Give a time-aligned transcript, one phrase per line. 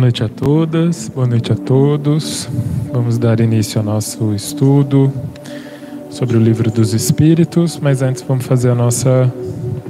[0.00, 2.48] noite a todas, boa noite a todos.
[2.90, 5.12] Vamos dar início ao nosso estudo
[6.08, 9.30] sobre o livro dos Espíritos, mas antes vamos fazer a nossa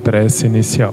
[0.03, 0.93] prece inicial.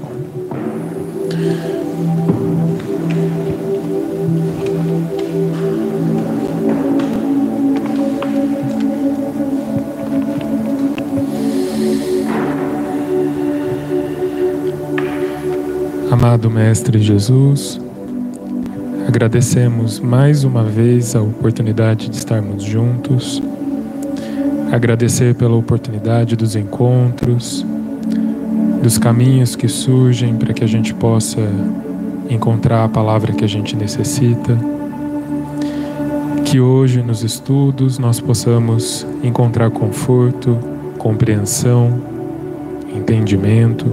[16.08, 17.80] Amado Mestre Jesus,
[19.08, 23.42] agradecemos mais uma vez a oportunidade de estarmos juntos,
[24.70, 27.64] agradecer pela oportunidade dos encontros,
[28.82, 31.40] dos caminhos que surgem para que a gente possa
[32.28, 34.58] encontrar a palavra que a gente necessita.
[36.44, 40.58] Que hoje nos estudos nós possamos encontrar conforto,
[40.98, 41.98] compreensão,
[42.94, 43.86] entendimento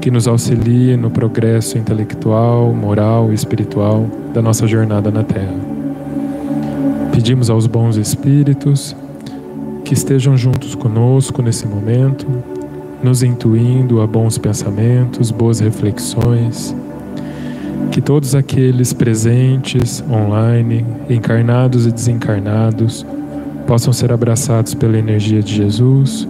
[0.00, 5.54] que nos auxilie no progresso intelectual, moral e espiritual da nossa jornada na Terra.
[7.12, 8.96] Pedimos aos bons espíritos
[9.84, 12.26] que estejam juntos conosco nesse momento,
[13.02, 16.74] nos intuindo a bons pensamentos, boas reflexões.
[17.90, 23.04] Que todos aqueles presentes online, encarnados e desencarnados,
[23.66, 26.26] possam ser abraçados pela energia de Jesus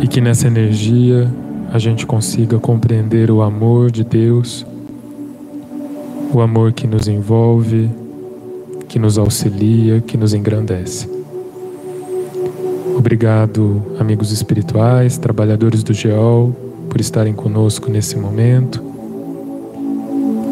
[0.00, 1.28] e que nessa energia
[1.70, 4.66] a gente consiga compreender o amor de Deus,
[6.32, 7.90] o amor que nos envolve,
[8.88, 11.08] que nos auxilia, que nos engrandece.
[12.96, 16.54] Obrigado, amigos espirituais, trabalhadores do GEOL,
[16.88, 18.82] por estarem conosco nesse momento.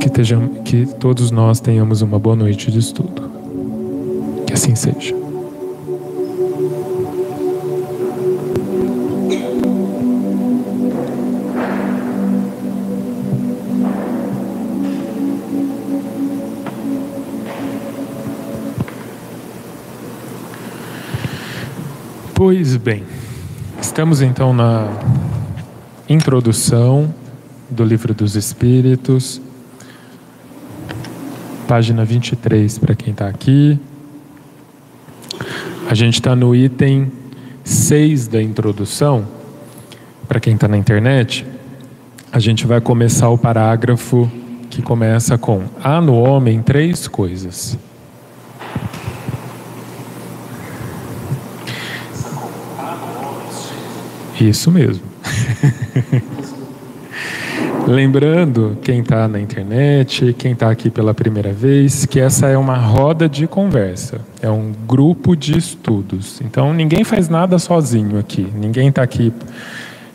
[0.00, 3.30] Que, tejam, que todos nós tenhamos uma boa noite de estudo.
[4.46, 5.25] Que assim seja.
[22.38, 23.02] Pois bem,
[23.80, 24.86] estamos então na
[26.06, 27.14] introdução
[27.70, 29.40] do Livro dos Espíritos,
[31.66, 33.80] página 23 para quem está aqui.
[35.88, 37.10] A gente está no item
[37.64, 39.26] 6 da introdução,
[40.28, 41.46] para quem está na internet.
[42.30, 44.30] A gente vai começar o parágrafo
[44.68, 47.78] que começa com: Há no homem três coisas
[54.40, 55.02] Isso mesmo.
[57.86, 62.76] Lembrando, quem está na internet, quem está aqui pela primeira vez, que essa é uma
[62.76, 66.40] roda de conversa, é um grupo de estudos.
[66.40, 69.32] Então, ninguém faz nada sozinho aqui, ninguém está aqui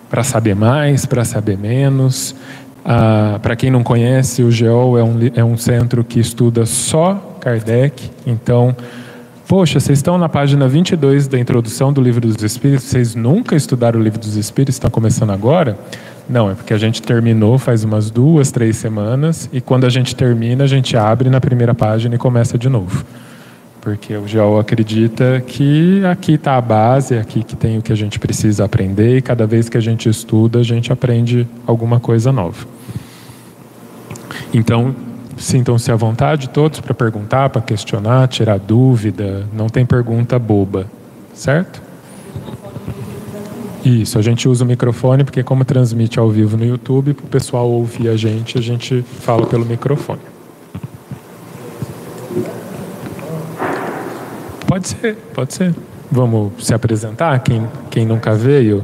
[0.09, 2.35] para saber mais, para saber menos.
[2.83, 7.38] Ah, para quem não conhece, o GEOL é um, é um centro que estuda só
[7.39, 8.75] Kardec, então
[9.51, 14.00] Poxa, vocês estão na página 22 da introdução do Livro dos Espíritos, vocês nunca estudaram
[14.00, 15.78] o Livro dos Espíritos, está começando agora?
[16.29, 20.16] Não, é porque a gente terminou faz umas duas, três semanas, e quando a gente
[20.16, 23.03] termina, a gente abre na primeira página e começa de novo.
[23.81, 27.97] Porque o GEO acredita que aqui está a base, aqui que tem o que a
[27.97, 32.31] gente precisa aprender, e cada vez que a gente estuda, a gente aprende alguma coisa
[32.31, 32.66] nova.
[34.53, 34.95] Então,
[35.41, 39.47] Sintam-se à vontade todos para perguntar, para questionar, tirar dúvida.
[39.52, 40.85] Não tem pergunta boba,
[41.34, 41.81] certo?
[43.84, 47.28] Isso, a gente usa o microfone porque como transmite ao vivo no YouTube, para o
[47.28, 50.22] pessoal ouvir a gente, a gente fala pelo microfone.
[54.68, 55.74] Pode ser, pode ser.
[56.12, 57.40] Vamos se apresentar?
[57.40, 58.84] Quem, quem nunca veio?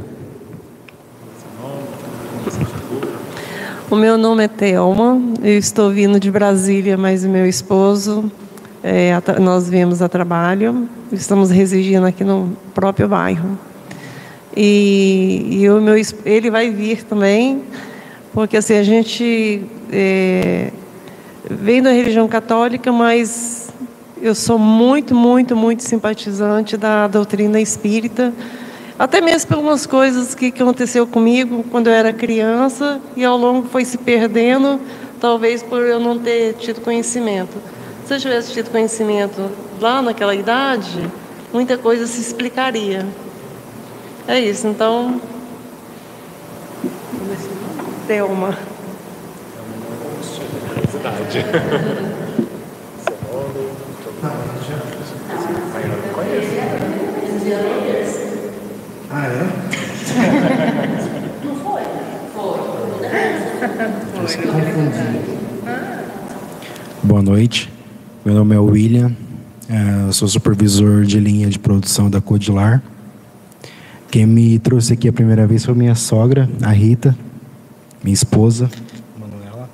[3.89, 8.29] O meu nome é Thelma, eu estou vindo de Brasília, mas o meu esposo,
[8.83, 13.57] é, nós viemos a trabalho, estamos residindo aqui no próprio bairro.
[14.53, 15.95] E, e o meu,
[16.25, 17.63] ele vai vir também,
[18.33, 20.73] porque assim, a gente é,
[21.49, 23.69] vem da religião católica, mas
[24.21, 28.33] eu sou muito, muito, muito simpatizante da doutrina espírita,
[28.99, 33.37] até mesmo por umas coisas que, que aconteceu comigo quando eu era criança e ao
[33.37, 34.79] longo foi se perdendo,
[35.19, 37.57] talvez por eu não ter tido conhecimento.
[38.05, 41.11] Se eu tivesse tido conhecimento lá naquela idade,
[41.53, 43.05] muita coisa se explicaria.
[44.27, 45.21] É isso, então.
[48.07, 48.57] Thelma.
[50.91, 51.45] Cidade.
[59.09, 59.43] Ah, é?
[61.45, 61.81] Não foi?
[62.33, 62.59] Foi.
[64.21, 65.21] Eu se confundi.
[67.03, 67.71] Boa noite.
[68.25, 69.15] Meu nome é William.
[69.69, 72.83] É, eu sou supervisor de linha de produção da Codilar.
[74.11, 77.15] Quem me trouxe aqui a primeira vez foi minha sogra, a Rita,
[78.03, 78.69] minha esposa.
[79.17, 79.69] Manuela.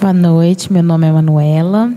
[0.00, 1.92] Boa noite, meu nome é Manuela.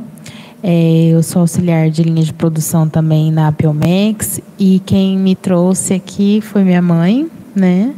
[0.61, 5.93] É, eu sou auxiliar de linha de produção também na Piomex e quem me trouxe
[5.93, 7.93] aqui foi minha mãe, né?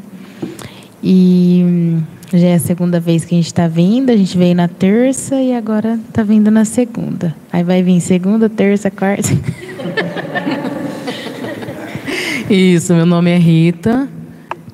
[1.04, 4.12] E hum, já é a segunda vez que a gente está vindo.
[4.12, 7.36] A gente veio na terça e agora está vindo na segunda.
[7.52, 9.30] Aí vai vir segunda, terça, quarta.
[12.48, 14.08] Isso, meu nome é Rita.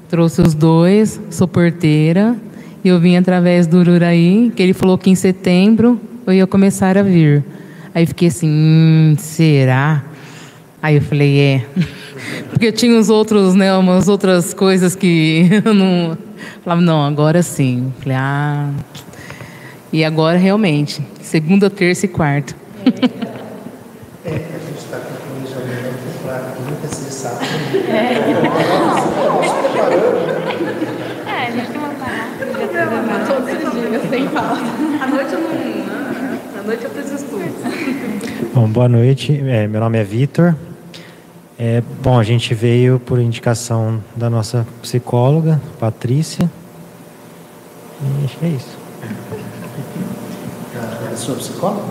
[0.10, 2.36] Trouxe os dois, sou porteira.
[2.83, 6.98] E eu vim através do Ururaí, que ele falou que em setembro eu ia começar
[6.98, 7.44] a vir.
[7.97, 10.03] Aí fiquei assim, hum, será?
[10.83, 11.65] Aí eu falei, é.
[12.47, 16.15] Porque tinha os outros, né, umas outras coisas que eu não.
[16.63, 17.91] Falava, não, agora sim.
[17.97, 18.69] Falei, ah.
[19.91, 22.53] E agora realmente, segunda, terça e quarta.
[22.85, 27.47] É, a gente está com o planejamento para nunca se sabe.
[31.25, 32.27] É, a gente tem uma parada.
[33.25, 34.61] Todos os dias, sem falta.
[35.01, 35.67] À noite eu não.
[36.68, 37.48] Noite eu fiz estudos.
[38.54, 39.42] Bom, boa noite.
[39.48, 40.54] É, meu nome é Vitor.
[41.58, 46.52] É, bom, a gente veio por indicação da nossa psicóloga, Patrícia.
[48.02, 48.78] E acho que é isso.
[51.10, 51.84] É a sua psicóloga?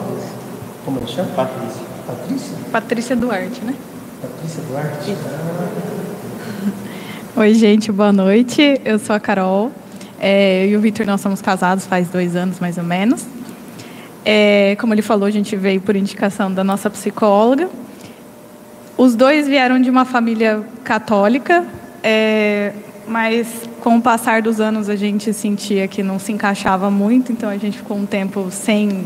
[0.84, 1.30] Como ela chama?
[1.30, 1.82] Patrícia.
[2.06, 2.56] Patrícia?
[2.70, 3.74] Patrícia Duarte, né?
[4.20, 5.16] Patrícia Duarte?
[7.34, 8.78] Oi, gente, boa noite.
[8.84, 9.72] Eu sou a Carol.
[10.20, 13.24] É, eu e o Vitor, nós somos casados faz dois anos, mais ou menos.
[14.28, 17.70] É, como ele falou, a gente veio por indicação da nossa psicóloga.
[18.98, 21.64] Os dois vieram de uma família católica,
[22.02, 22.72] é,
[23.06, 23.46] mas
[23.80, 27.56] com o passar dos anos a gente sentia que não se encaixava muito, então a
[27.56, 29.04] gente ficou um tempo sem,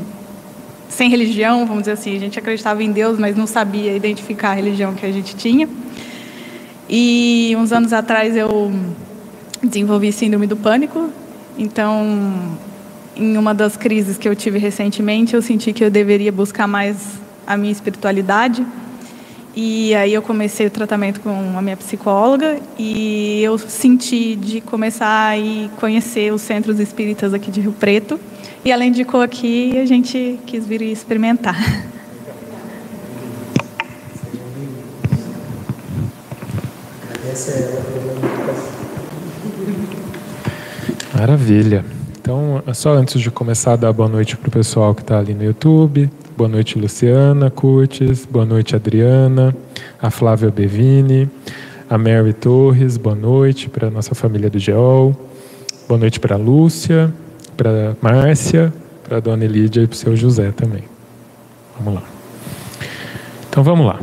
[0.88, 2.16] sem religião, vamos dizer assim.
[2.16, 5.68] A gente acreditava em Deus, mas não sabia identificar a religião que a gente tinha.
[6.88, 8.72] E uns anos atrás eu
[9.62, 11.10] desenvolvi síndrome do pânico,
[11.58, 12.56] então
[13.20, 16.96] em uma das crises que eu tive recentemente, eu senti que eu deveria buscar mais
[17.46, 18.66] a minha espiritualidade
[19.54, 25.28] e aí eu comecei o tratamento com a minha psicóloga e eu senti de começar
[25.28, 28.18] a ir conhecer os centros espíritas aqui de Rio Preto.
[28.64, 31.56] E além de aqui, a gente quis vir experimentar.
[41.12, 41.99] Maravilha.
[42.30, 45.42] Então, só antes de começar, dar boa noite para o pessoal que está ali no
[45.42, 46.08] YouTube.
[46.36, 48.24] Boa noite, Luciana Curtis.
[48.24, 49.52] Boa noite, Adriana.
[50.00, 51.28] A Flávia Bevini.
[51.90, 52.96] A Mary Torres.
[52.96, 55.12] Boa noite para a nossa família do Geol.
[55.88, 57.12] Boa noite para a Lúcia,
[57.56, 58.72] para a Márcia,
[59.02, 60.84] para a dona Elídia e para o seu José também.
[61.76, 62.08] Vamos lá.
[63.48, 63.98] Então vamos lá.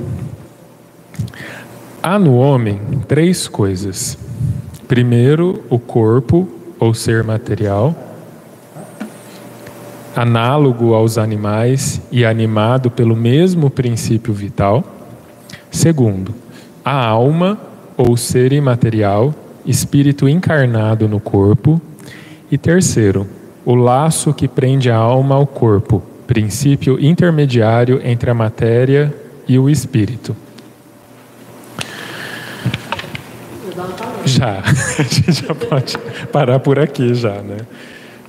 [2.04, 2.78] Há no homem
[3.08, 4.18] três coisas.
[4.86, 6.46] Primeiro, o corpo
[6.78, 8.04] ou ser material
[10.18, 14.84] análogo aos animais e animado pelo mesmo princípio vital.
[15.70, 16.34] Segundo,
[16.84, 17.60] a alma
[17.96, 19.32] ou ser imaterial,
[19.64, 21.80] espírito encarnado no corpo.
[22.50, 23.28] E terceiro,
[23.64, 29.14] o laço que prende a alma ao corpo, princípio intermediário entre a matéria
[29.48, 30.36] e o espírito.
[34.26, 35.96] Já, a gente já pode
[36.32, 37.58] parar por aqui já, né?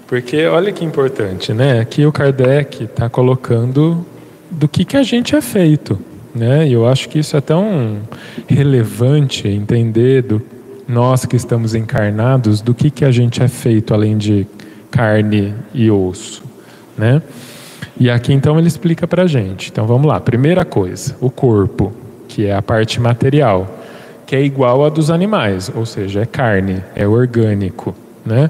[0.08, 1.80] Porque olha que importante, né?
[1.80, 4.06] Aqui o Kardec está colocando
[4.50, 5.98] do que, que a gente é feito.
[6.34, 6.66] Né?
[6.66, 7.98] E eu acho que isso é tão
[8.46, 10.40] relevante entender do
[10.88, 14.46] nós que estamos encarnados, do que, que a gente é feito além de
[14.90, 16.42] carne e osso.
[16.96, 17.20] Né?
[18.00, 19.70] E aqui então ele explica para a gente.
[19.70, 20.18] Então vamos lá.
[20.18, 21.92] Primeira coisa, o corpo,
[22.26, 23.78] que é a parte material,
[24.26, 27.94] que é igual a dos animais, ou seja, é carne, é orgânico.
[28.24, 28.48] Né?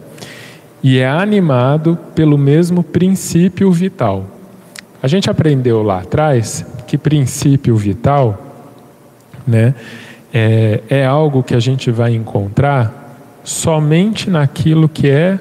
[0.83, 4.27] E é animado pelo mesmo princípio vital.
[5.03, 8.39] A gente aprendeu lá atrás que princípio vital
[9.47, 9.75] né,
[10.33, 15.39] é, é algo que a gente vai encontrar somente naquilo que é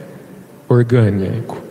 [0.67, 1.61] orgânico.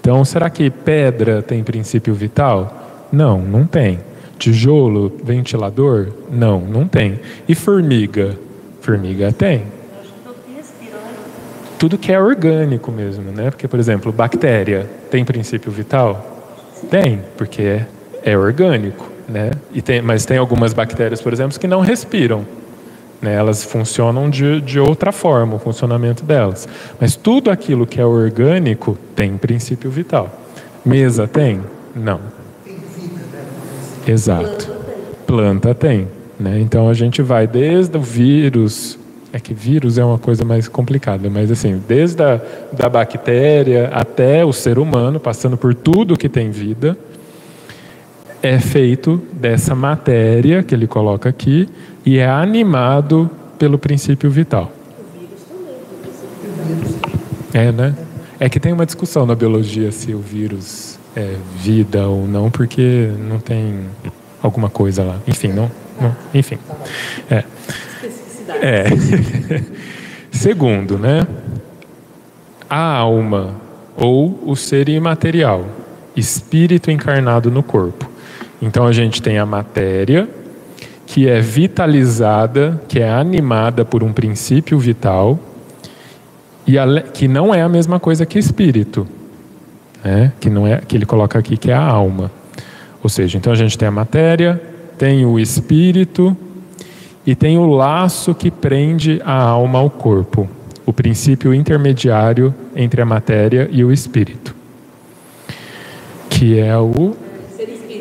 [0.00, 3.08] Então, será que pedra tem princípio vital?
[3.10, 4.00] Não, não tem.
[4.38, 6.08] Tijolo, ventilador?
[6.30, 7.18] Não, não tem.
[7.48, 8.36] E formiga?
[8.80, 9.73] Formiga tem
[11.84, 13.50] tudo que é orgânico mesmo, né?
[13.50, 16.40] Porque, por exemplo, bactéria tem princípio vital?
[16.90, 17.86] Tem, porque é,
[18.24, 19.50] é orgânico, né?
[19.70, 22.46] E tem, mas tem algumas bactérias, por exemplo, que não respiram,
[23.20, 23.34] Né?
[23.34, 26.66] Elas funcionam de, de outra forma, o funcionamento delas.
[26.98, 30.30] Mas tudo aquilo que é orgânico tem princípio vital.
[30.86, 31.60] Mesa tem?
[31.94, 32.18] Não.
[34.06, 34.72] Exato.
[35.26, 36.08] Planta tem.
[36.40, 36.60] Né?
[36.60, 38.98] Então a gente vai desde o vírus,
[39.34, 42.40] é que vírus é uma coisa mais complicada, mas assim, desde a
[42.72, 46.96] da bactéria até o ser humano, passando por tudo que tem vida,
[48.40, 51.68] é feito dessa matéria que ele coloca aqui
[52.06, 54.70] e é animado pelo princípio vital.
[57.52, 57.92] É, né?
[58.38, 63.10] É que tem uma discussão na biologia se o vírus é vida ou não, porque
[63.18, 63.80] não tem
[64.40, 65.18] alguma coisa lá.
[65.26, 65.68] Enfim, não.
[66.00, 66.58] não enfim.
[67.28, 67.42] É.
[68.48, 68.84] é.
[70.30, 71.26] Segundo, né?
[72.68, 73.54] A alma
[73.96, 75.64] ou o ser imaterial,
[76.16, 78.10] espírito encarnado no corpo.
[78.60, 80.28] Então a gente tem a matéria,
[81.06, 85.38] que é vitalizada, que é animada por um princípio vital,
[86.66, 89.06] e a, que não é a mesma coisa que espírito,
[90.02, 90.32] né?
[90.40, 92.30] que não é que ele coloca aqui que é a alma.
[93.02, 94.60] Ou seja, então a gente tem a matéria,
[94.96, 96.36] tem o espírito
[97.26, 100.48] e tem o laço que prende a alma ao corpo,
[100.84, 104.54] o princípio intermediário entre a matéria e o espírito,
[106.28, 107.16] que é o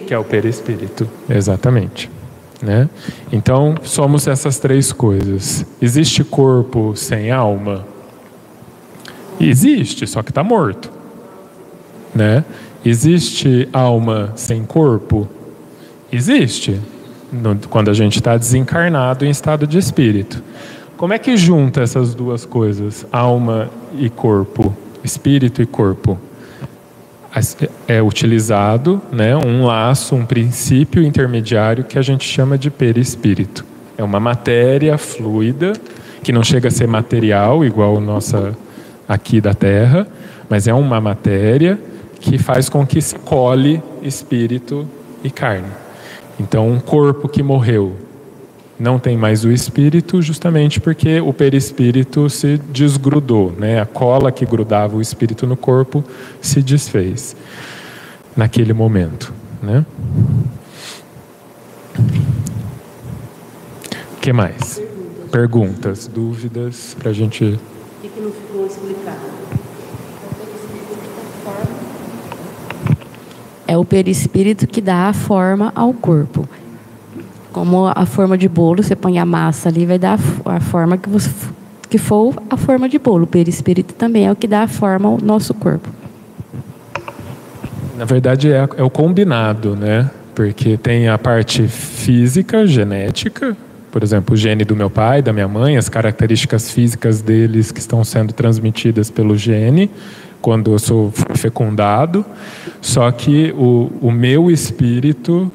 [0.06, 2.12] que é o perispírito, exatamente.
[2.62, 2.90] Né?
[3.32, 5.66] Então, somos essas três coisas.
[5.82, 7.86] Existe corpo sem alma?
[9.40, 10.92] Existe, só que está morto.
[12.14, 12.44] Né?
[12.86, 15.28] Existe alma sem corpo?
[16.12, 16.80] Existe,
[17.34, 20.44] no, quando a gente está desencarnado em estado de espírito.
[20.96, 26.18] Como é que junta essas duas coisas, alma e corpo, espírito e corpo?
[27.88, 33.66] é utilizado né, um laço, um princípio intermediário que a gente chama de perispírito.
[33.98, 35.74] É uma matéria fluida,
[36.24, 38.56] que não chega a ser material, igual nossa
[39.08, 40.08] aqui da Terra,
[40.48, 41.80] mas é uma matéria
[42.20, 44.88] que faz com que se cole espírito
[45.24, 45.83] e carne.
[46.40, 47.96] Então, um corpo que morreu
[48.80, 53.80] não tem mais o espírito, justamente porque o perispírito se desgrudou, né?
[53.80, 56.04] A cola que grudava o espírito no corpo
[56.42, 57.36] se desfez
[58.36, 59.86] naquele momento, né?
[64.14, 64.82] O que mais?
[65.32, 67.60] Perguntas, dúvidas para a gente.
[68.02, 68.53] Que não ficou
[73.74, 76.48] É o perispírito que dá a forma ao corpo.
[77.52, 81.10] Como a forma de bolo, você põe a massa ali, vai dar a forma que,
[81.10, 81.32] você,
[81.90, 83.24] que for a forma de bolo.
[83.24, 85.90] O perispírito também é o que dá a forma ao nosso corpo.
[87.98, 90.08] Na verdade, é, é o combinado, né?
[90.36, 93.58] Porque tem a parte física, genética,
[93.92, 97.80] por exemplo, o gene do meu pai, da minha mãe, as características físicas deles que
[97.80, 99.90] estão sendo transmitidas pelo gene
[100.44, 102.24] quando eu sou fecundado.
[102.82, 105.50] Só que o, o meu espírito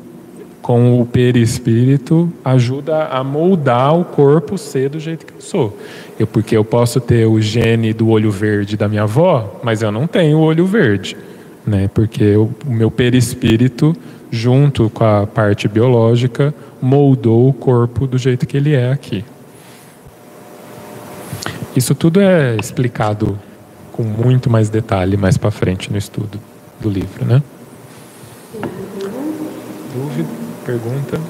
[0.62, 5.78] com o perispírito ajuda a moldar o corpo ser do jeito que eu sou.
[6.18, 9.92] Eu, porque eu posso ter o gene do olho verde da minha avó, mas eu
[9.92, 11.16] não tenho o olho verde,
[11.66, 11.88] né?
[11.92, 13.94] Porque eu, o meu perispírito,
[14.30, 19.24] junto com a parte biológica, moldou o corpo do jeito que ele é aqui.
[21.76, 23.38] Isso tudo é explicado
[23.98, 26.38] com muito mais detalhe mais para frente no estudo
[26.78, 27.42] do livro, né?
[29.92, 30.28] Dúvida?
[30.64, 31.20] pergunta.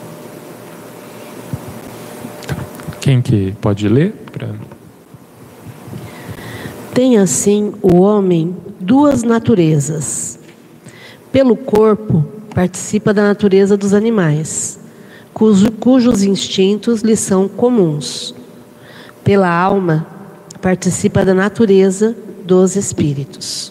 [3.00, 4.12] Quem que pode ler?
[4.30, 4.48] Pra...
[6.92, 10.38] Tem assim o homem duas naturezas.
[11.32, 12.22] Pelo corpo,
[12.54, 14.78] participa da natureza dos animais,
[15.32, 18.34] cujo, cujos instintos lhe são comuns.
[19.24, 20.06] Pela alma,
[20.60, 22.14] participa da natureza
[22.48, 23.70] dos espíritos.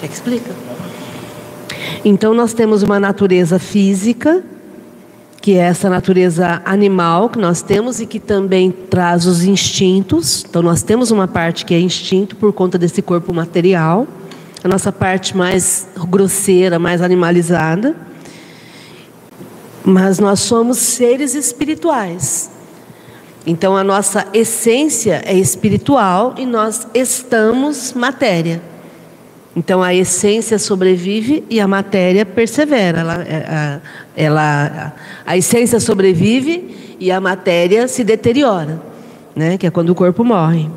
[0.00, 0.54] Quer que explica?
[2.04, 4.44] Então, nós temos uma natureza física,
[5.42, 10.44] que é essa natureza animal que nós temos e que também traz os instintos.
[10.48, 14.06] Então, nós temos uma parte que é instinto por conta desse corpo material,
[14.62, 17.96] a nossa parte mais grosseira, mais animalizada.
[19.84, 22.55] Mas nós somos seres espirituais.
[23.46, 28.60] Então, a nossa essência é espiritual e nós estamos matéria.
[29.56, 33.00] Então a essência sobrevive e a matéria persevera.
[33.00, 33.80] Ela, é,
[34.14, 38.78] ela, a essência sobrevive e a matéria se deteriora,
[39.34, 39.56] né?
[39.56, 40.68] que é quando o corpo morre.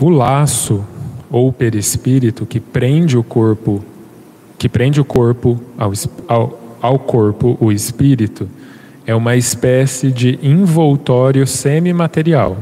[0.00, 0.82] O laço
[1.30, 3.84] ou perispírito que prende o corpo,
[4.58, 5.92] que prende o corpo ao,
[6.26, 8.48] ao, ao corpo, o espírito,
[9.06, 12.56] é uma espécie de envoltório semimaterial.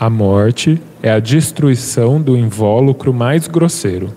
[0.00, 4.12] A morte é a destruição do invólucro mais grosseiro.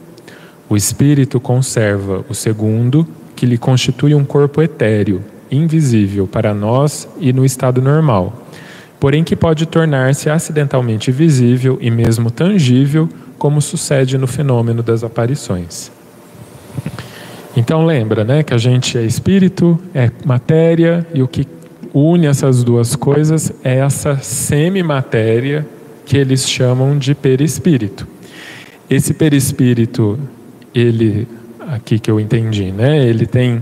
[0.70, 3.06] O espírito conserva o segundo,
[3.36, 8.46] que lhe constitui um corpo etéreo, invisível para nós e no estado normal,
[9.00, 15.92] porém que pode tornar-se acidentalmente visível e mesmo tangível, como sucede no fenômeno das aparições.
[17.56, 21.46] Então lembra, né, que a gente é espírito, é matéria e o que
[21.94, 25.68] une essas duas coisas é essa semimatéria
[26.06, 28.08] que eles chamam de perispírito.
[28.90, 30.18] Esse perispírito,
[30.74, 31.28] ele
[31.60, 33.62] aqui que eu entendi, né, ele tem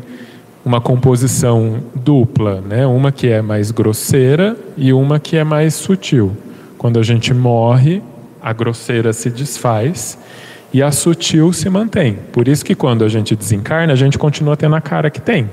[0.63, 2.85] uma composição dupla, né?
[2.85, 6.35] Uma que é mais grosseira e uma que é mais sutil.
[6.77, 8.01] Quando a gente morre,
[8.41, 10.17] a grosseira se desfaz
[10.73, 12.17] e a sutil se mantém.
[12.31, 15.49] Por isso que quando a gente desencarna, a gente continua tendo a cara que tem.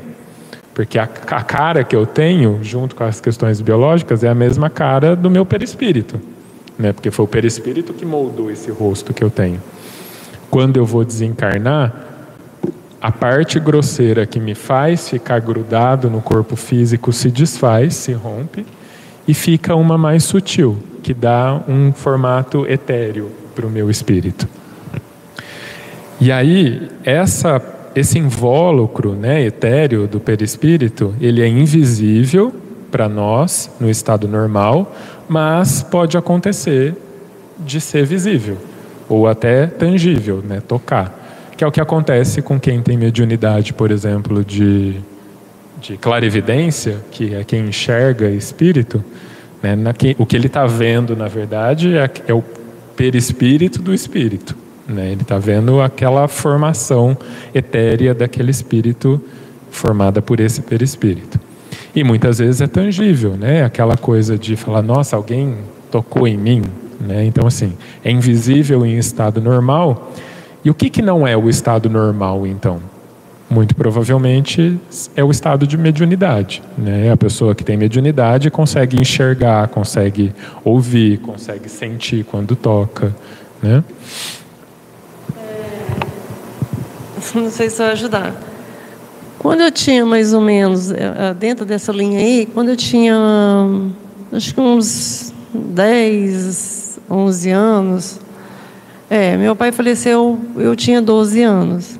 [0.74, 4.68] Porque a, a cara que eu tenho, junto com as questões biológicas, é a mesma
[4.68, 6.20] cara do meu perispírito.
[6.78, 6.92] Né?
[6.92, 9.62] Porque foi o perispírito que moldou esse rosto que eu tenho.
[10.50, 12.06] Quando eu vou desencarnar,
[13.00, 18.66] a parte grosseira que me faz ficar grudado no corpo físico se desfaz, se rompe,
[19.26, 24.46] e fica uma mais sutil, que dá um formato etéreo para o meu espírito.
[26.20, 27.62] E aí, essa,
[27.94, 32.54] esse invólucro né, etéreo do perispírito, ele é invisível
[32.90, 34.94] para nós no estado normal,
[35.28, 36.94] mas pode acontecer
[37.58, 38.56] de ser visível
[39.08, 43.90] ou até tangível, né, tocar, que é o que acontece com quem tem mediunidade, por
[43.90, 44.96] exemplo, de,
[45.80, 49.04] de clarividência, que é quem enxerga espírito,
[49.62, 52.42] né, na, que, o que ele está vendo, na verdade, é, é o
[52.96, 54.56] perispírito do espírito.
[54.88, 55.12] Né?
[55.12, 57.16] Ele está vendo aquela formação
[57.54, 59.20] etérea daquele espírito
[59.70, 61.40] formada por esse perispírito.
[61.94, 63.64] E muitas vezes é tangível, né?
[63.64, 65.56] Aquela coisa de falar, nossa, alguém
[65.90, 66.62] tocou em mim,
[67.00, 67.24] né?
[67.24, 67.72] Então assim,
[68.04, 70.12] é invisível em estado normal.
[70.64, 72.80] E o que que não é o estado normal então?
[73.48, 74.78] Muito provavelmente
[75.14, 77.10] é o estado de mediunidade, né?
[77.10, 80.34] A pessoa que tem mediunidade consegue enxergar, consegue
[80.64, 83.14] ouvir, consegue sentir quando toca,
[83.62, 83.82] né?
[87.34, 88.34] não sei se vai ajudar.
[89.38, 93.16] Quando eu tinha mais ou menos, eh, eh, dentro dessa linha aí, quando eu tinha,
[94.32, 98.20] acho que uns 10, 11 anos,
[99.08, 101.98] é, meu pai faleceu, eu tinha 12 anos.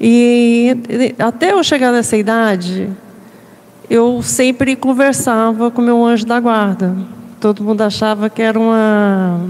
[0.00, 0.76] E
[1.18, 2.90] até eu chegar nessa idade,
[3.88, 6.96] eu sempre conversava com meu anjo da guarda.
[7.40, 9.40] Todo mundo achava que era uma.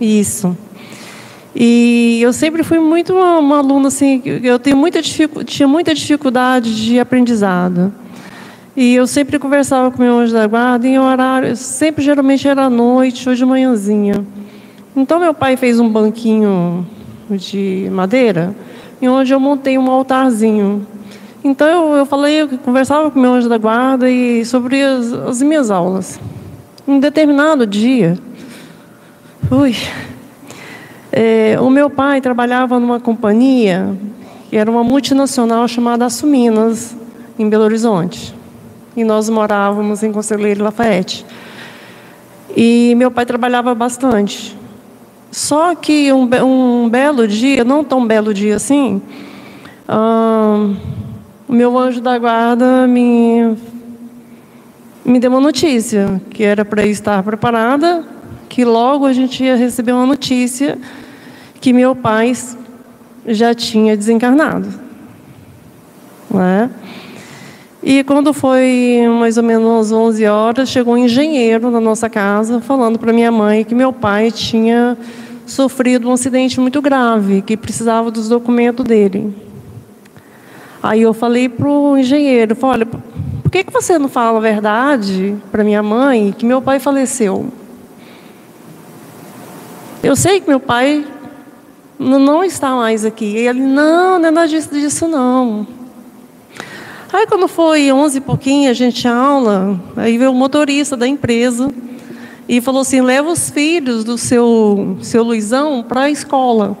[0.00, 0.56] Isso.
[1.54, 6.74] E eu sempre fui muito uma, uma aluna assim, eu tenho muita tinha muita dificuldade
[6.74, 7.92] de aprendizado.
[8.76, 12.70] E eu sempre conversava com meu anjo da guarda em horário, sempre geralmente era à
[12.70, 14.24] noite ou de manhãzinha.
[14.94, 16.86] Então meu pai fez um banquinho
[17.30, 18.54] de madeira,
[19.02, 20.86] em onde eu montei um altarzinho.
[21.42, 25.42] Então eu, eu falei, eu conversava com meu anjo da guarda e sobre as, as
[25.42, 26.20] minhas aulas.
[26.86, 28.16] Um determinado dia,
[29.50, 29.74] ui,
[31.10, 33.96] é, o meu pai trabalhava numa companhia
[34.48, 36.96] que era uma multinacional chamada Assuminas,
[37.38, 38.34] em Belo Horizonte.
[38.96, 41.24] E nós morávamos em Conselheiro Lafayette.
[42.56, 44.56] E meu pai trabalhava bastante.
[45.30, 49.02] Só que um, um belo dia, não tão belo dia assim,
[51.46, 53.54] o meu anjo da guarda me,
[55.04, 58.04] me deu uma notícia que era para estar preparada
[58.48, 60.78] que logo a gente ia receber uma notícia
[61.60, 62.32] que meu pai
[63.26, 64.68] já tinha desencarnado.
[66.30, 66.70] Né?
[67.82, 72.98] E quando foi mais ou menos 11 horas, chegou um engenheiro na nossa casa falando
[72.98, 74.96] para minha mãe que meu pai tinha
[75.46, 79.34] sofrido um acidente muito grave, que precisava dos documentos dele.
[80.82, 85.34] Aí eu falei para o engenheiro, olha, por que, que você não fala a verdade
[85.50, 87.46] para minha mãe que meu pai faleceu?
[90.02, 91.04] Eu sei que meu pai
[91.98, 93.24] não está mais aqui.
[93.24, 95.66] E ele, não, não é nada disso, disso não.
[97.12, 101.72] Aí quando foi 11 e pouquinho, a gente aula, aí veio o motorista da empresa
[102.48, 106.76] e falou assim, leva os filhos do seu, seu Luizão para a escola.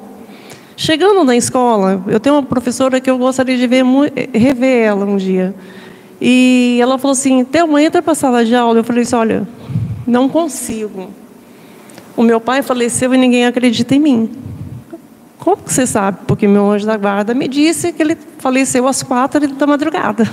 [0.76, 3.84] Chegando na escola, eu tenho uma professora que eu gostaria de ver,
[4.32, 5.54] rever ela um dia.
[6.20, 8.78] E ela falou assim, Thelma, entra para a sala de aula.
[8.78, 9.48] Eu falei assim, olha,
[10.06, 11.10] não consigo.
[12.18, 14.28] O meu pai faleceu e ninguém acredita em mim.
[15.38, 16.18] Como que você sabe?
[16.26, 20.28] Porque meu anjo da guarda me disse que ele faleceu às quatro da madrugada.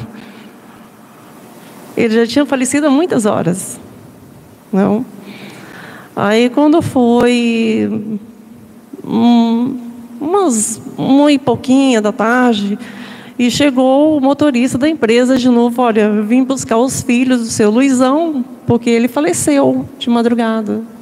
[1.96, 3.80] Ele já tinha falecido há muitas horas.
[4.74, 5.06] Não?
[6.16, 7.88] Aí quando foi
[9.04, 9.78] um,
[10.20, 12.80] umas uma e pouquinha da tarde,
[13.38, 17.70] e chegou o motorista da empresa de novo, olha, vim buscar os filhos do seu
[17.70, 20.95] Luizão, porque ele faleceu de madrugada.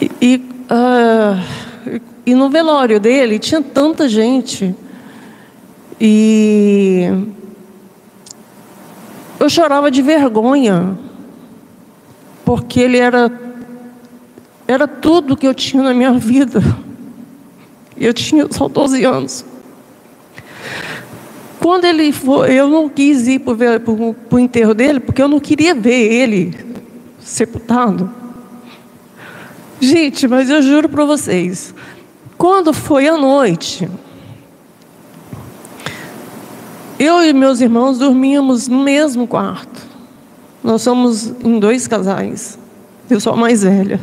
[0.00, 0.36] E,
[0.70, 4.74] uh, e no velório dele tinha tanta gente.
[6.00, 7.08] E
[9.38, 10.98] eu chorava de vergonha,
[12.44, 13.30] porque ele era,
[14.66, 16.60] era tudo que eu tinha na minha vida.
[17.96, 19.44] Eu tinha só 12 anos.
[21.60, 23.54] Quando ele foi, eu não quis ir para
[24.30, 26.54] o enterro dele, porque eu não queria ver ele
[27.18, 28.25] sepultado.
[29.80, 31.74] Gente, mas eu juro para vocês,
[32.38, 33.88] quando foi à noite,
[36.98, 39.82] eu e meus irmãos dormíamos no mesmo quarto.
[40.64, 42.58] Nós somos em dois casais.
[43.08, 44.00] Eu sou a mais velha.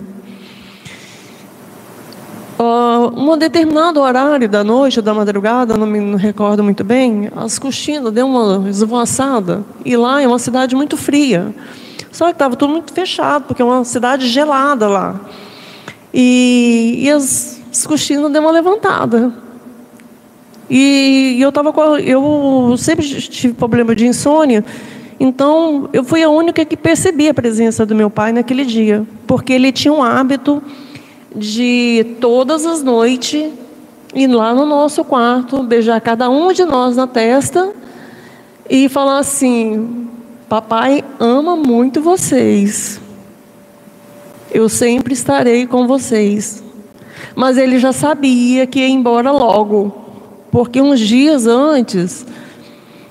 [2.57, 7.57] Uh, um determinado horário da noite ou da madrugada, não me recordo muito bem, as
[7.57, 9.65] cortinas deu uma esvoaçada.
[9.83, 11.53] E lá é uma cidade muito fria.
[12.11, 15.19] Só que estava tudo muito fechado, porque é uma cidade gelada lá.
[16.13, 19.33] E, e as, as cortinas deu uma levantada.
[20.69, 24.63] E, e eu tava eu sempre tive problema de insônia,
[25.19, 29.53] então eu fui a única que percebi a presença do meu pai naquele dia, porque
[29.53, 30.63] ele tinha um hábito
[31.35, 33.51] de todas as noites
[34.15, 37.73] ir lá no nosso quarto, beijar cada um de nós na testa
[38.69, 40.07] e falar assim:
[40.47, 43.01] Papai ama muito vocês.
[44.53, 46.63] Eu sempre estarei com vocês.
[47.35, 49.91] Mas ele já sabia que ia embora logo,
[50.51, 52.25] porque uns dias antes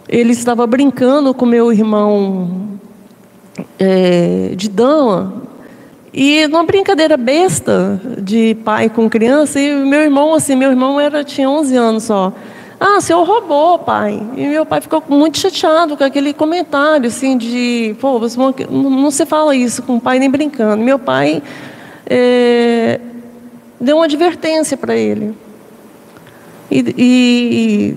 [0.08, 2.68] ele estava brincando com meu irmão
[3.78, 5.42] é, de dama,
[6.12, 11.24] e numa brincadeira besta de pai com criança, e meu irmão, assim, meu irmão era,
[11.24, 12.32] tinha 11 anos só.
[12.84, 14.20] Ah, seu roubou, pai.
[14.36, 18.52] E meu pai ficou muito chateado com aquele comentário, assim, de, pô, você não,
[18.90, 20.82] não se fala isso com o pai nem brincando.
[20.82, 21.40] Meu pai
[22.04, 22.98] é,
[23.80, 25.32] deu uma advertência para ele.
[26.68, 27.96] E, e,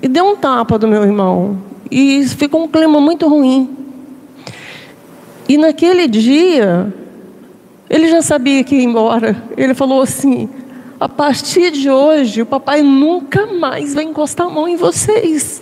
[0.00, 1.58] e deu um tapa do meu irmão.
[1.90, 3.76] E ficou um clima muito ruim.
[5.48, 6.94] E naquele dia,
[7.90, 9.42] ele já sabia que ia embora.
[9.56, 10.48] Ele falou assim:
[11.02, 15.60] a partir de hoje, o papai nunca mais vai encostar a mão em vocês.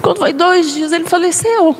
[0.00, 1.76] Quando foi dois dias, ele faleceu.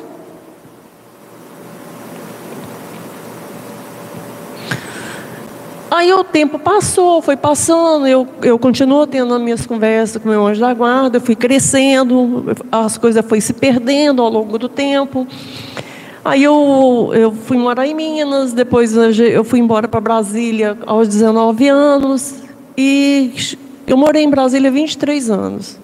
[5.89, 10.45] Aí o tempo passou, foi passando, eu, eu continuo tendo as minhas conversas com meu
[10.45, 15.25] anjo da guarda, eu fui crescendo, as coisas foram se perdendo ao longo do tempo.
[16.25, 21.67] Aí eu, eu fui morar em Minas, depois eu fui embora para Brasília aos 19
[21.67, 22.33] anos.
[22.75, 23.31] E
[23.85, 25.79] eu morei em Brasília 23 anos.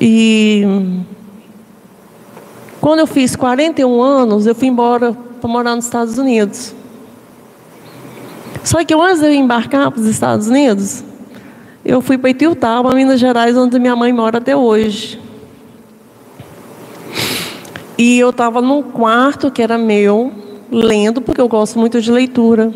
[0.00, 0.64] E
[2.80, 6.74] quando eu fiz 41 anos, eu fui embora para morar nos Estados Unidos.
[8.64, 11.04] Só que antes de eu embarcar para os Estados Unidos,
[11.84, 15.29] eu fui para Itiutaba, Minas Gerais, onde minha mãe mora até hoje.
[18.00, 20.32] E eu estava num quarto que era meu,
[20.72, 22.72] lendo, porque eu gosto muito de leitura.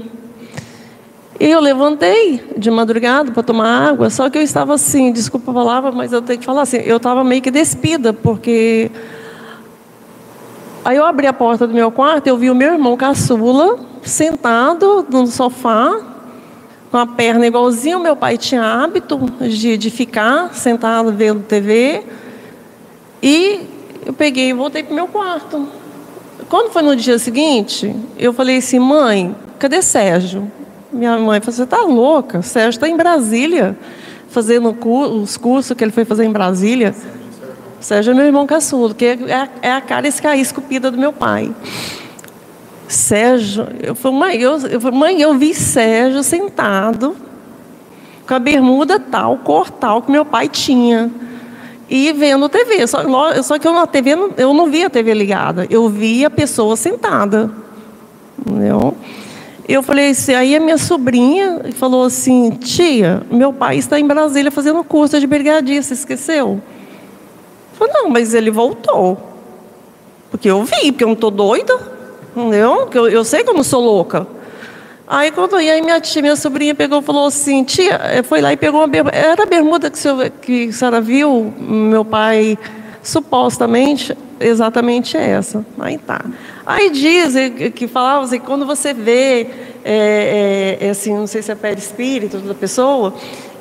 [1.41, 5.55] E eu levantei de madrugada para tomar água, só que eu estava assim, desculpa a
[5.55, 8.91] palavra, mas eu tenho que falar assim, eu estava meio que despida, porque.
[10.85, 15.07] Aí eu abri a porta do meu quarto, eu vi o meu irmão caçula sentado
[15.11, 16.03] no sofá,
[16.91, 17.99] com a perna igualzinho.
[17.99, 22.03] Meu pai tinha hábito de, de ficar sentado vendo TV.
[23.23, 23.73] E
[24.05, 25.67] eu peguei e voltei para meu quarto.
[26.49, 30.51] Quando foi no dia seguinte, eu falei assim, mãe, cadê Sérgio?
[30.93, 32.43] Minha mãe falou, você está louca?
[32.43, 33.77] Sérgio está em Brasília,
[34.29, 36.95] fazendo os cursos que ele foi fazer em Brasília.
[37.81, 41.53] Sérgio é meu irmão caçulo, que é, é a cara escaí esculpida do meu pai.
[42.87, 47.17] Sérgio, eu falei, mãe, eu, eu, falei, mãe, eu vi Sérgio sentado
[48.27, 51.11] com a bermuda tal, cor tal que meu pai tinha
[51.89, 52.87] e vendo TV.
[52.87, 53.03] Só,
[53.43, 56.77] só que eu na TV eu não via a TV ligada, eu via a pessoa
[56.77, 57.51] sentada.
[58.39, 58.95] Entendeu?
[59.67, 64.51] Eu falei assim, aí a minha sobrinha falou assim, tia, meu pai está em Brasília
[64.51, 66.61] fazendo curso de brigadista, esqueceu?
[67.73, 69.19] Eu falei, não, mas ele voltou.
[70.31, 71.79] Porque eu vi, porque eu não estou doida.
[72.37, 72.89] Entendeu?
[72.93, 74.27] Eu, eu sei que eu não sou louca.
[75.07, 78.53] Aí quando aí minha tia, minha sobrinha pegou e falou assim, tia, eh, foi lá
[78.55, 79.15] e pegou uma bermuda.
[79.15, 82.59] Era a bermuda que, senhor, que a senhora viu, meu pai,
[83.03, 85.65] supostamente, exatamente essa.
[85.79, 86.25] Aí tá.
[86.65, 89.47] Aí dizem que falavam assim, quando você vê,
[89.85, 93.13] é, é, assim, não sei se é perispírito da pessoa,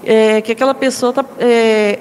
[0.06, 1.26] é, que aquela pessoa tá,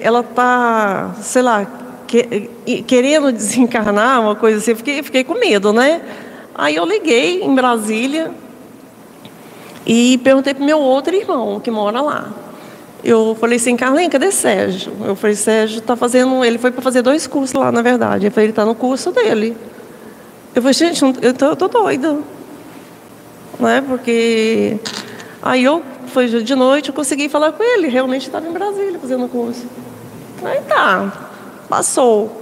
[0.01, 1.67] ela tá, sei lá,
[2.07, 2.49] que,
[2.87, 6.01] querendo desencarnar, uma coisa assim, fiquei, fiquei com medo, né?
[6.55, 8.31] Aí eu liguei em Brasília
[9.85, 12.31] e perguntei para meu outro irmão que mora lá.
[13.03, 14.93] Eu falei assim, Carlinhos, cadê Sérgio?
[15.03, 16.43] Eu falei, Sérgio está fazendo.
[16.43, 18.31] Ele foi para fazer dois cursos lá, na verdade.
[18.33, 19.57] Ele está no curso dele.
[20.55, 22.19] Eu falei, gente, eu tô, eu tô doida.
[23.59, 23.83] Né?
[23.85, 24.79] Porque.
[25.41, 27.89] Aí eu, foi de noite, eu consegui falar com ele.
[27.89, 29.65] Realmente estava em Brasília fazendo curso.
[30.45, 31.11] Aí tá,
[31.67, 32.41] passou.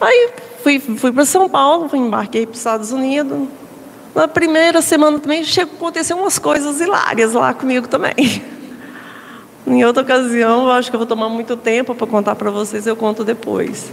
[0.00, 0.30] Aí
[0.62, 3.48] fui, fui para São Paulo, embarquei para os Estados Unidos.
[4.18, 8.42] Na primeira semana também chegou, aconteceu umas coisas hilárias lá comigo também.
[9.64, 12.96] Em outra ocasião, acho que eu vou tomar muito tempo para contar para vocês, eu
[12.96, 13.92] conto depois.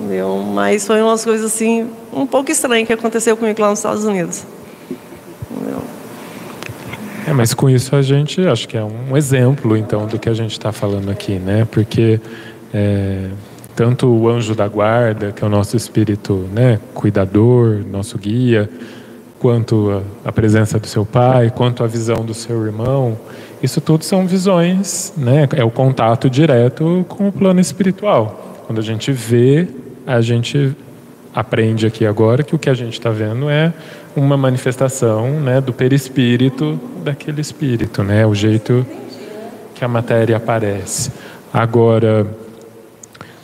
[0.00, 0.42] Entendeu?
[0.54, 4.46] Mas foi umas coisas assim, um pouco estranhas que aconteceu comigo lá nos Estados Unidos.
[5.50, 5.82] Entendeu?
[7.26, 10.34] É, mas com isso a gente acho que é um exemplo então do que a
[10.34, 11.68] gente está falando aqui, né?
[11.70, 12.18] Porque
[12.72, 13.28] é,
[13.74, 18.70] tanto o anjo da guarda, que é o nosso espírito, né, cuidador, nosso guia,
[19.38, 23.18] quanto a, presença do seu pai, quanto a visão do seu irmão,
[23.62, 25.48] isso tudo são visões, né?
[25.54, 28.62] É o contato direto com o plano espiritual.
[28.66, 29.68] Quando a gente vê,
[30.06, 30.74] a gente
[31.34, 33.72] aprende aqui agora que o que a gente está vendo é
[34.14, 38.26] uma manifestação, né, do perispírito daquele espírito, né?
[38.26, 38.86] O jeito
[39.74, 41.12] que a matéria aparece.
[41.52, 42.26] Agora,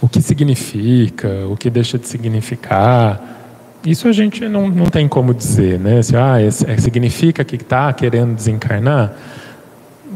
[0.01, 3.42] o que significa, o que deixa de significar,
[3.85, 6.03] isso a gente não, não tem como dizer, né?
[6.03, 9.13] Se, ah, é, significa que está querendo desencarnar?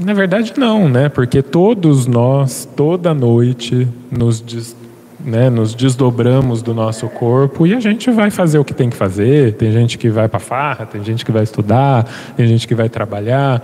[0.00, 1.08] Na verdade, não, né?
[1.08, 4.76] Porque todos nós, toda noite, nos, des,
[5.24, 8.96] né, nos desdobramos do nosso corpo e a gente vai fazer o que tem que
[8.96, 9.54] fazer.
[9.54, 12.88] Tem gente que vai para farra, tem gente que vai estudar, tem gente que vai
[12.88, 13.62] trabalhar.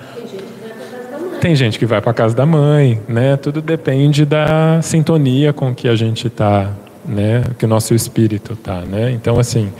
[1.40, 3.36] Tem gente que vai para casa da mãe, né?
[3.36, 6.70] Tudo depende da sintonia com que a gente está
[7.04, 9.10] né, que o nosso espírito está, né?
[9.10, 9.72] Então assim,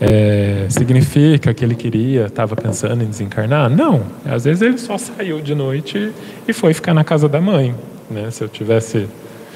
[0.00, 3.68] é, significa que ele queria, estava pensando em desencarnar?
[3.68, 4.02] Não.
[4.24, 6.12] Às vezes ele só saiu de noite
[6.46, 7.74] e foi ficar na casa da mãe,
[8.10, 8.30] né?
[8.30, 9.08] Se eu tivesse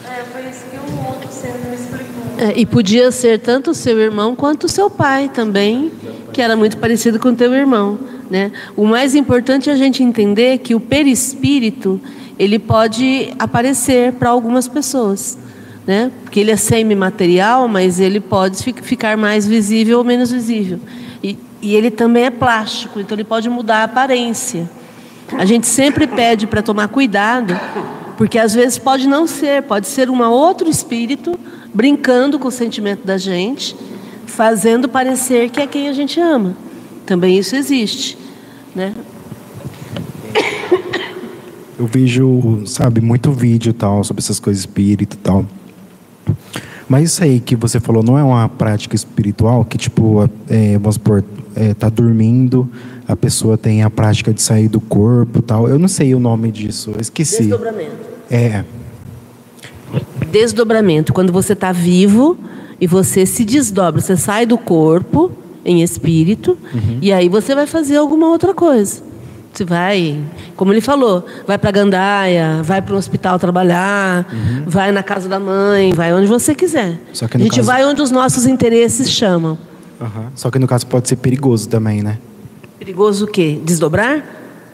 [0.04, 2.38] é, foi isso que o outro ser me explicou.
[2.38, 5.92] É, e podia ser tanto o seu irmão quanto o seu pai também,
[6.32, 8.50] que era muito parecido com o teu irmão, né?
[8.76, 12.00] O mais importante é a gente entender que o perispírito
[12.38, 15.38] ele pode aparecer para algumas pessoas
[15.86, 16.10] né?
[16.22, 20.78] Porque ele é semimaterial, mas ele pode ficar mais visível ou menos visível.
[21.22, 24.68] E, e ele também é plástico, então ele pode mudar a aparência.
[25.38, 27.58] A gente sempre pede para tomar cuidado,
[28.16, 31.38] porque às vezes pode não ser, pode ser um outro espírito
[31.72, 33.74] brincando com o sentimento da gente,
[34.26, 36.56] fazendo parecer que é quem a gente ama.
[37.06, 38.18] Também isso existe,
[38.74, 38.94] né?
[41.78, 45.46] Eu vejo, sabe, muito vídeo tal sobre essas coisas espírito e tal.
[46.88, 50.96] Mas isso aí que você falou não é uma prática espiritual que, tipo, é, vamos
[50.96, 52.68] supor, é, tá dormindo,
[53.06, 55.68] a pessoa tem a prática de sair do corpo tal.
[55.68, 57.44] Eu não sei o nome disso, eu esqueci.
[57.44, 57.96] Desdobramento.
[58.30, 58.64] É.
[60.30, 61.12] Desdobramento.
[61.12, 62.38] Quando você está vivo
[62.80, 65.32] e você se desdobra, você sai do corpo
[65.64, 66.98] em espírito uhum.
[67.00, 69.02] e aí você vai fazer alguma outra coisa.
[69.52, 70.18] Você vai,
[70.56, 74.64] como ele falou, vai para Gandaia, vai para o hospital trabalhar, uhum.
[74.66, 76.98] vai na casa da mãe, vai onde você quiser.
[77.10, 77.62] a gente caso...
[77.62, 79.58] vai onde os nossos interesses chamam.
[80.00, 80.26] Uhum.
[80.34, 82.18] Só que no caso pode ser perigoso também, né?
[82.78, 83.60] Perigoso o quê?
[83.62, 84.24] Desdobrar?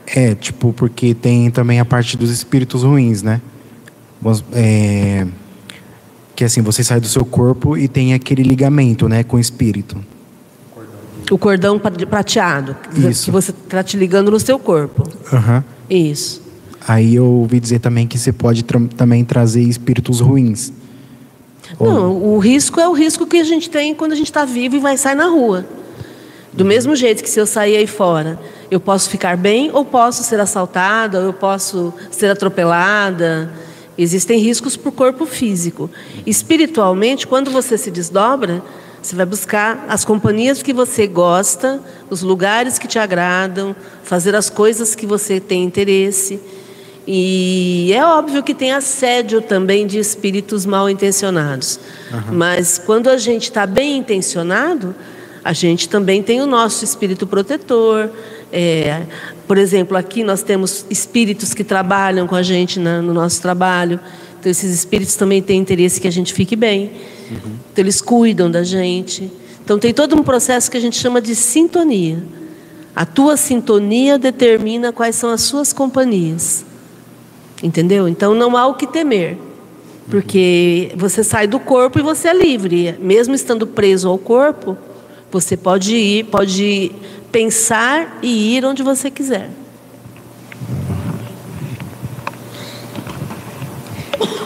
[0.06, 3.40] É, tipo, porque tem também a parte dos espíritos ruins, né?
[4.52, 5.26] É,
[6.34, 9.96] que assim, você sai do seu corpo e tem aquele ligamento, né, com o espírito.
[11.30, 13.26] O cordão prateado, Isso.
[13.26, 15.02] que você está te ligando no seu corpo.
[15.32, 15.62] Uhum.
[15.90, 16.42] Isso.
[16.86, 20.72] Aí eu ouvi dizer também que você pode tra também trazer espíritos ruins.
[21.78, 22.34] Não, Ou...
[22.34, 24.78] o risco é o risco que a gente tem quando a gente está vivo e
[24.78, 25.66] vai sair na rua.
[26.52, 28.38] Do mesmo jeito que se eu sair aí fora,
[28.70, 33.52] eu posso ficar bem ou posso ser assaltada, ou eu posso ser atropelada.
[33.96, 35.90] Existem riscos para o corpo físico.
[36.24, 38.62] Espiritualmente, quando você se desdobra,
[39.02, 41.80] você vai buscar as companhias que você gosta,
[42.10, 46.40] os lugares que te agradam, fazer as coisas que você tem interesse.
[47.06, 51.80] E é óbvio que tem assédio também de espíritos mal intencionados.
[52.12, 52.36] Uhum.
[52.36, 54.94] Mas quando a gente está bem intencionado,
[55.42, 58.10] a gente também tem o nosso espírito protetor,
[58.50, 59.02] É,
[59.46, 64.00] por exemplo, aqui nós temos espíritos que trabalham com a gente na, no nosso trabalho.
[64.38, 66.92] Então, esses espíritos também têm interesse que a gente fique bem.
[67.30, 67.56] Uhum.
[67.72, 69.30] Então, eles cuidam da gente.
[69.64, 72.22] Então, tem todo um processo que a gente chama de sintonia.
[72.94, 76.64] A tua sintonia determina quais são as suas companhias.
[77.62, 78.08] Entendeu?
[78.08, 79.36] Então, não há o que temer.
[80.08, 82.96] Porque você sai do corpo e você é livre.
[82.98, 84.76] Mesmo estando preso ao corpo,
[85.30, 86.92] você pode ir, pode
[87.30, 89.50] pensar e ir onde você quiser.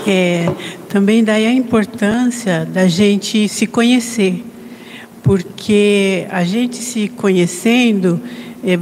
[0.07, 0.51] É,
[0.89, 4.45] também daí a importância da gente se conhecer,
[5.23, 8.21] porque a gente se conhecendo,